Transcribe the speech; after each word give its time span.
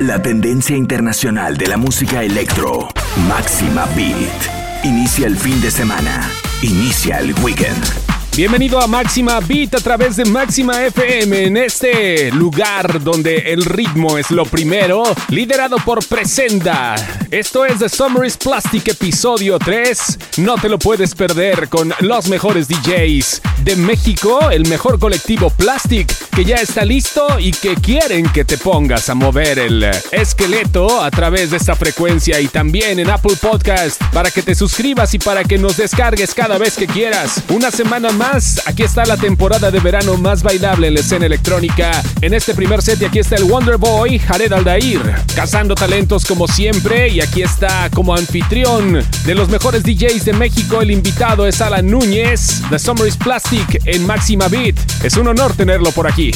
La 0.00 0.22
tendencia 0.22 0.74
internacional 0.74 1.58
de 1.58 1.66
la 1.66 1.76
música 1.76 2.22
electro, 2.24 2.88
Máxima 3.28 3.84
Beat. 3.94 4.82
Inicia 4.82 5.26
el 5.26 5.36
fin 5.36 5.60
de 5.60 5.70
semana. 5.70 6.26
Inicia 6.62 7.18
el 7.18 7.34
weekend. 7.42 8.19
Bienvenido 8.36 8.80
a 8.80 8.86
Máxima 8.86 9.40
Beat 9.40 9.74
a 9.74 9.80
través 9.80 10.16
de 10.16 10.24
Máxima 10.24 10.84
FM 10.84 11.46
en 11.46 11.56
este 11.56 12.30
lugar 12.30 13.02
donde 13.02 13.36
el 13.52 13.64
ritmo 13.64 14.16
es 14.16 14.30
lo 14.30 14.44
primero, 14.44 15.02
liderado 15.28 15.76
por 15.78 16.06
Presenda. 16.06 16.94
Esto 17.30 17.66
es 17.66 17.80
The 17.80 17.88
Summer 17.88 18.24
is 18.24 18.36
Plastic 18.36 18.88
episodio 18.88 19.58
3. 19.58 20.18
No 20.38 20.54
te 20.54 20.68
lo 20.68 20.78
puedes 20.78 21.14
perder 21.14 21.68
con 21.68 21.92
los 22.00 22.28
mejores 22.28 22.68
DJs 22.68 23.42
de 23.64 23.76
México, 23.76 24.50
el 24.50 24.66
mejor 24.68 24.98
colectivo 24.98 25.50
Plastic 25.50 26.30
que 26.30 26.44
ya 26.44 26.56
está 26.56 26.84
listo 26.84 27.38
y 27.38 27.50
que 27.50 27.74
quieren 27.74 28.28
que 28.32 28.44
te 28.44 28.56
pongas 28.56 29.08
a 29.10 29.14
mover 29.14 29.58
el 29.58 29.84
esqueleto 30.12 31.02
a 31.02 31.10
través 31.10 31.50
de 31.50 31.56
esta 31.56 31.74
frecuencia 31.74 32.40
y 32.40 32.46
también 32.46 32.98
en 32.98 33.10
Apple 33.10 33.36
Podcast 33.40 34.00
para 34.12 34.30
que 34.30 34.42
te 34.42 34.54
suscribas 34.54 35.12
y 35.14 35.18
para 35.18 35.44
que 35.44 35.58
nos 35.58 35.76
descargues 35.76 36.34
cada 36.34 36.56
vez 36.56 36.76
que 36.76 36.86
quieras. 36.86 37.42
Una 37.50 37.70
semana 37.70 38.10
más, 38.12 38.29
aquí 38.66 38.82
está 38.84 39.04
la 39.04 39.16
temporada 39.16 39.70
de 39.70 39.80
verano 39.80 40.16
más 40.16 40.42
bailable 40.42 40.88
en 40.88 40.94
la 40.94 41.00
escena 41.00 41.26
electrónica. 41.26 42.02
En 42.20 42.32
este 42.32 42.54
primer 42.54 42.80
set 42.80 43.00
y 43.02 43.04
aquí 43.04 43.18
está 43.18 43.36
el 43.36 43.44
Wonder 43.44 43.76
Boy, 43.76 44.18
Jared 44.18 44.52
Aldair, 44.52 45.00
cazando 45.34 45.74
talentos 45.74 46.24
como 46.24 46.46
siempre 46.46 47.08
y 47.08 47.20
aquí 47.20 47.42
está 47.42 47.90
como 47.90 48.14
anfitrión 48.14 49.04
de 49.24 49.34
los 49.34 49.48
mejores 49.48 49.82
DJs 49.82 50.24
de 50.24 50.32
México, 50.32 50.80
el 50.80 50.90
invitado 50.90 51.46
es 51.46 51.60
Alan 51.60 51.90
Núñez, 51.90 52.62
The 52.70 52.78
Summer 52.78 53.08
is 53.08 53.16
Plastic 53.16 53.82
en 53.84 54.06
Máxima 54.06 54.48
Beat. 54.48 54.76
Es 55.02 55.16
un 55.16 55.26
honor 55.26 55.54
tenerlo 55.54 55.90
por 55.90 56.06
aquí. 56.06 56.30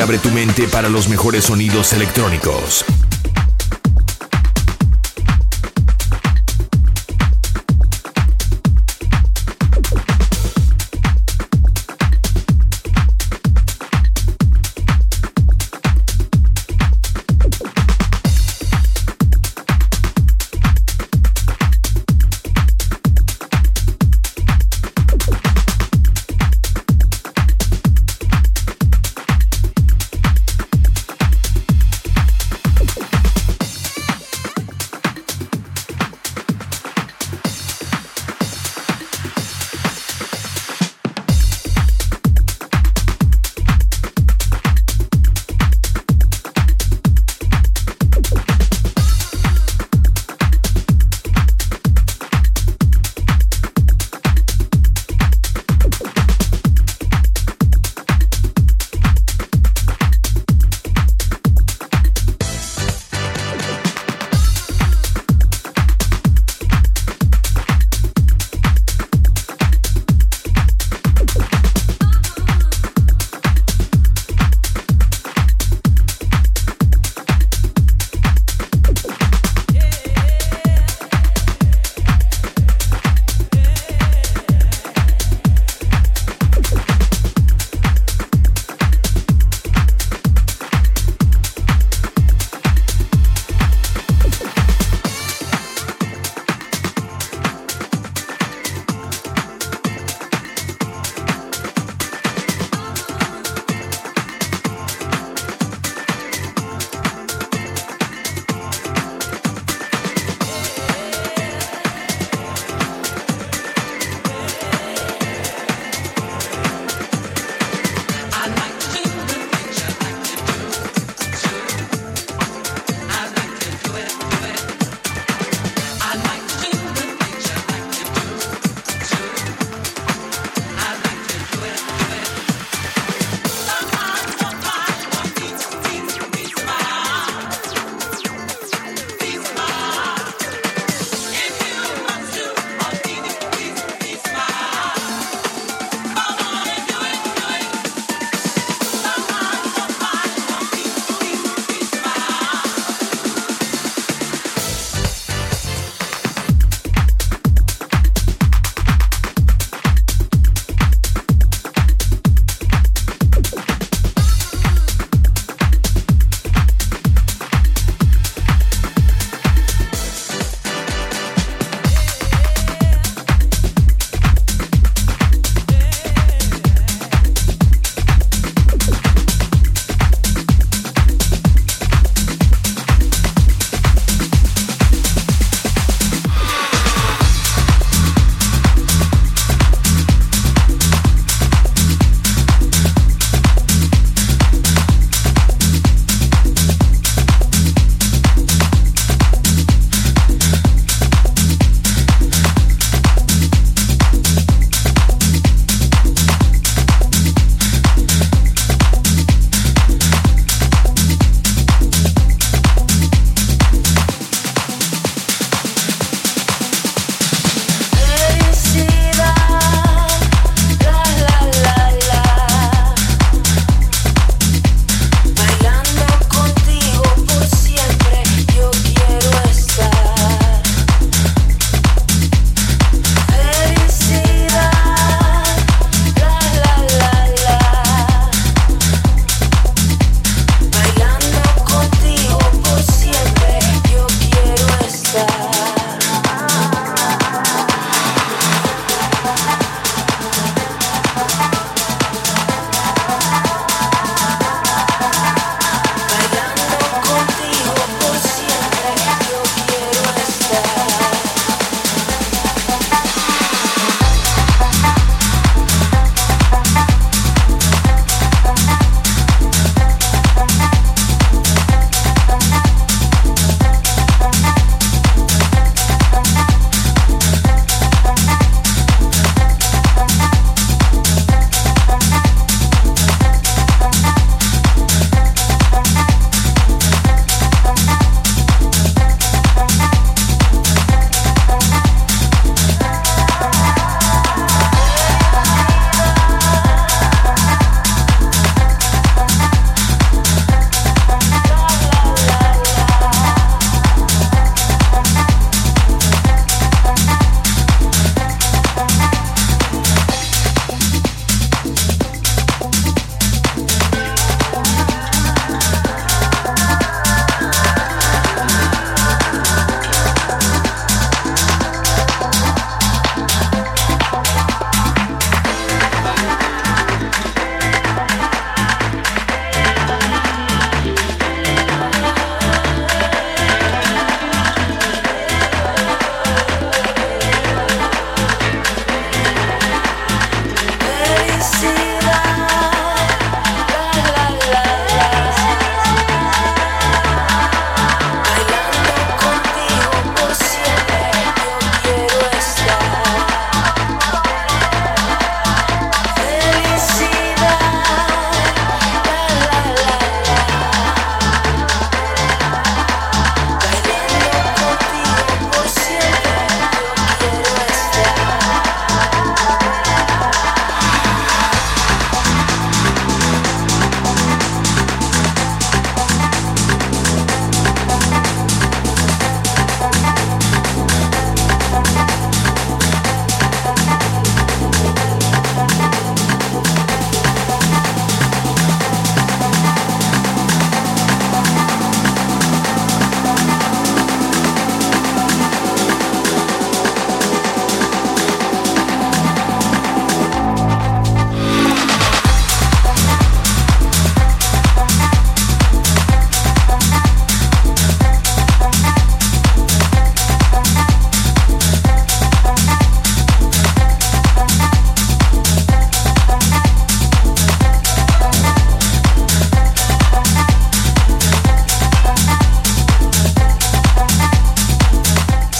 Abre 0.00 0.18
tu 0.18 0.30
mente 0.30 0.68
para 0.68 0.88
los 0.88 1.08
mejores 1.08 1.44
sonidos 1.44 1.92
electrónicos. 1.92 2.84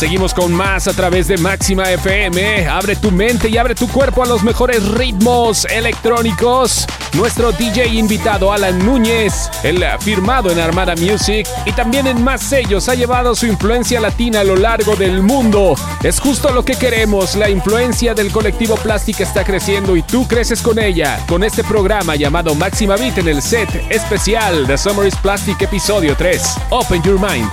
Seguimos 0.00 0.33
con 0.33 0.54
más 0.54 0.88
a 0.88 0.95
través 0.95 1.28
de 1.28 1.37
Máxima 1.37 1.90
FM. 1.90 2.66
Abre 2.69 2.97
tu 2.97 3.11
mente 3.11 3.50
y 3.50 3.59
abre 3.59 3.75
tu 3.75 3.87
cuerpo 3.87 4.23
a 4.23 4.26
los 4.26 4.42
mejores 4.42 4.88
ritmos 4.88 5.66
electrónicos. 5.66 6.87
Nuestro 7.12 7.52
DJ 7.52 7.88
invitado 7.88 8.50
Alan 8.50 8.78
Núñez, 8.78 9.50
el 9.62 9.85
firmado 10.00 10.50
en 10.50 10.59
Armada 10.59 10.95
Music 10.97 11.47
y 11.66 11.73
también 11.73 12.07
en 12.07 12.25
más 12.25 12.40
sellos, 12.40 12.88
ha 12.88 12.95
llevado 12.95 13.35
su 13.35 13.45
influencia 13.45 14.00
latina 14.00 14.40
a 14.40 14.45
lo 14.45 14.57
largo 14.57 14.97
del 14.97 15.23
mundo. 15.23 15.75
Es 16.02 16.19
justo 16.19 16.50
lo 16.50 16.64
que 16.64 16.76
queremos. 16.76 17.37
La 17.37 17.50
influencia 17.50 18.14
del 18.14 18.33
colectivo 18.33 18.76
Plástica 18.76 19.23
está 19.23 19.45
creciendo 19.45 19.97
y 19.97 20.02
tú 20.02 20.26
creces 20.26 20.62
con 20.62 20.78
ella. 20.78 21.23
Con 21.28 21.45
este 21.45 21.62
programa 21.62 22.16
llamado 22.16 22.54
Máxima 22.54 22.97
Beat 22.97 23.19
en 23.19 23.28
el 23.28 23.42
set 23.42 23.69
especial 23.90 24.66
de 24.66 24.78
Summer 24.78 25.07
is 25.07 25.16
Plastic 25.16 25.61
episodio 25.61 26.16
3. 26.16 26.42
Open 26.71 27.02
your 27.02 27.21
mind. 27.21 27.50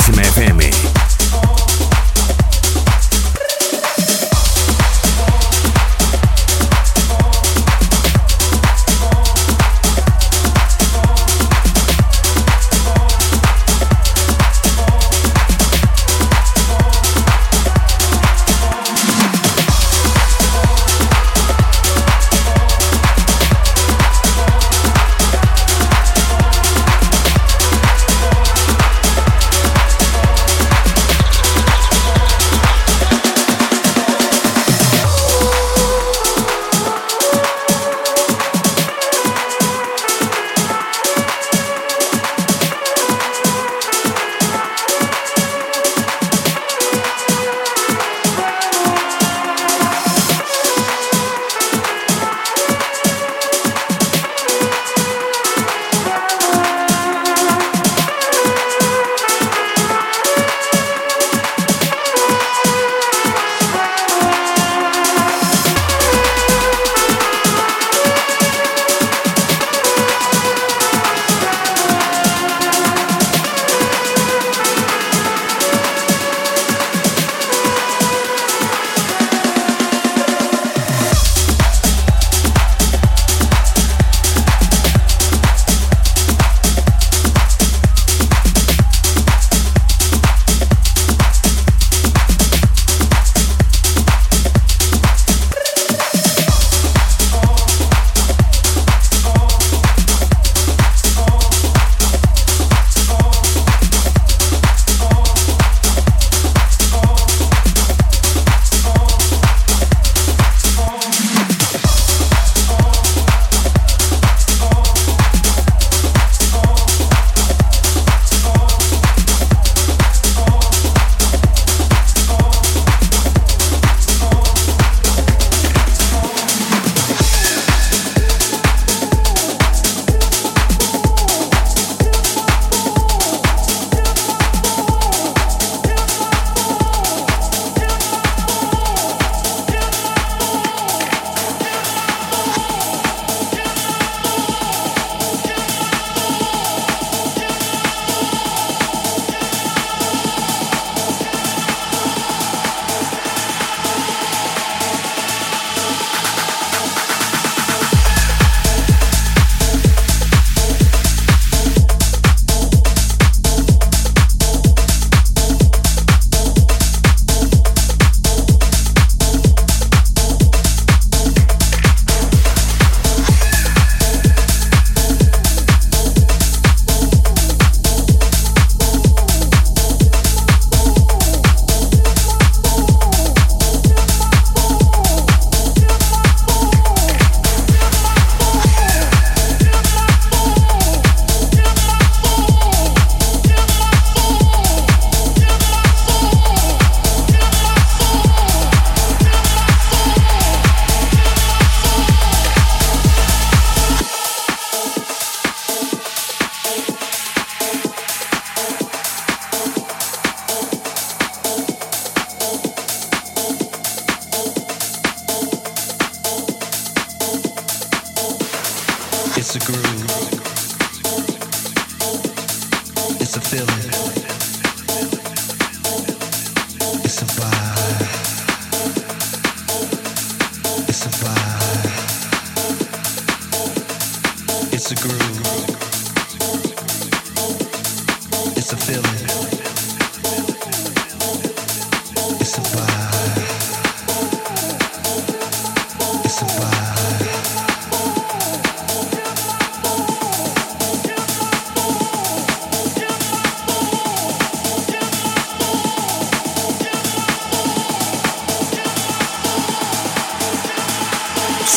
Máxima 0.00 0.22
FM. 0.22 0.89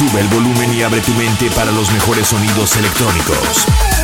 Sube 0.09 0.19
el 0.19 0.27
volumen 0.27 0.73
y 0.73 0.81
abre 0.81 0.99
tu 0.99 1.13
mente 1.13 1.49
para 1.51 1.71
los 1.71 1.89
mejores 1.93 2.27
sonidos 2.27 2.75
electrónicos. 2.75 4.02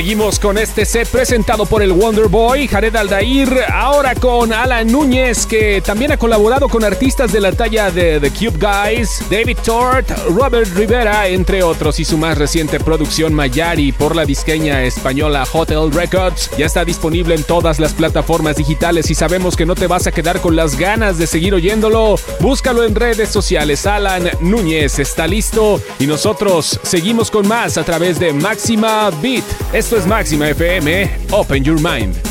Seguimos 0.00 0.38
con 0.38 0.56
este 0.56 0.86
set 0.86 1.06
presentado 1.08 1.66
por 1.66 1.82
el 1.82 1.92
Wonder 1.92 2.28
Boy, 2.28 2.66
Jared 2.66 2.96
Aldair, 2.96 3.64
ahora 3.70 4.14
con 4.14 4.50
Alan 4.50 4.90
Núñez, 4.90 5.44
que 5.44 5.82
también 5.82 6.10
ha 6.10 6.16
colaborado 6.16 6.70
con 6.70 6.84
artistas 6.84 7.30
de 7.32 7.38
la 7.38 7.52
talla 7.52 7.90
de 7.90 8.18
The 8.18 8.30
Cube 8.30 8.58
Guys, 8.58 9.22
David 9.30 9.58
Tort, 9.62 10.10
Robert 10.30 10.74
Rivera, 10.74 11.28
entre 11.28 11.62
otros, 11.62 12.00
y 12.00 12.06
su 12.06 12.16
más 12.16 12.38
reciente 12.38 12.80
producción 12.80 13.34
Mayari 13.34 13.92
por 13.92 14.16
la 14.16 14.24
disqueña 14.24 14.82
española 14.84 15.46
Hotel 15.52 15.92
Records. 15.92 16.50
Ya 16.56 16.64
está 16.64 16.82
disponible 16.86 17.34
en 17.34 17.42
todas 17.42 17.78
las 17.78 17.92
plataformas 17.92 18.56
digitales 18.56 19.10
y 19.10 19.14
sabemos 19.14 19.54
que 19.54 19.66
no 19.66 19.74
te 19.74 19.86
vas 19.86 20.06
a 20.06 20.12
quedar 20.12 20.40
con 20.40 20.56
las 20.56 20.78
ganas 20.78 21.18
de 21.18 21.26
seguir 21.26 21.52
oyéndolo. 21.52 22.14
Búscalo 22.40 22.84
en 22.84 22.94
redes 22.94 23.28
sociales. 23.28 23.84
Alan 23.84 24.30
Núñez 24.40 24.98
está 24.98 25.26
listo 25.26 25.78
y 25.98 26.06
nosotros 26.06 26.80
seguimos 26.84 27.30
con 27.30 27.46
más 27.46 27.76
a 27.76 27.84
través 27.84 28.18
de 28.18 28.32
Máxima 28.32 29.10
Beat. 29.20 29.44
Esto 29.90 29.98
es 29.98 30.06
Máxima 30.06 30.48
FM, 30.50 31.10
Open 31.32 31.64
Your 31.64 31.80
Mind. 31.80 32.29